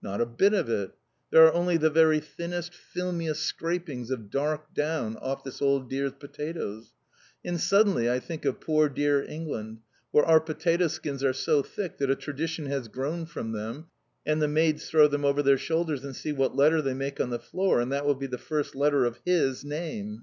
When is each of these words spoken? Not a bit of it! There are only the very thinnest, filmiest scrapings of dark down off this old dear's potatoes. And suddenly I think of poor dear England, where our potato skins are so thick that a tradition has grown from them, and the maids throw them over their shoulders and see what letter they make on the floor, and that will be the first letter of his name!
Not 0.00 0.20
a 0.20 0.26
bit 0.26 0.54
of 0.54 0.68
it! 0.68 0.92
There 1.32 1.44
are 1.48 1.52
only 1.52 1.76
the 1.76 1.90
very 1.90 2.20
thinnest, 2.20 2.72
filmiest 2.72 3.42
scrapings 3.42 4.08
of 4.12 4.30
dark 4.30 4.72
down 4.72 5.16
off 5.16 5.42
this 5.42 5.60
old 5.60 5.90
dear's 5.90 6.12
potatoes. 6.12 6.92
And 7.44 7.60
suddenly 7.60 8.08
I 8.08 8.20
think 8.20 8.44
of 8.44 8.60
poor 8.60 8.88
dear 8.88 9.24
England, 9.24 9.80
where 10.12 10.24
our 10.24 10.38
potato 10.38 10.86
skins 10.86 11.24
are 11.24 11.32
so 11.32 11.64
thick 11.64 11.98
that 11.98 12.08
a 12.08 12.14
tradition 12.14 12.66
has 12.66 12.86
grown 12.86 13.26
from 13.26 13.50
them, 13.50 13.88
and 14.24 14.40
the 14.40 14.46
maids 14.46 14.88
throw 14.88 15.08
them 15.08 15.24
over 15.24 15.42
their 15.42 15.58
shoulders 15.58 16.04
and 16.04 16.14
see 16.14 16.30
what 16.30 16.54
letter 16.54 16.80
they 16.80 16.94
make 16.94 17.20
on 17.20 17.30
the 17.30 17.40
floor, 17.40 17.80
and 17.80 17.90
that 17.90 18.06
will 18.06 18.14
be 18.14 18.28
the 18.28 18.38
first 18.38 18.76
letter 18.76 19.04
of 19.04 19.18
his 19.24 19.64
name! 19.64 20.22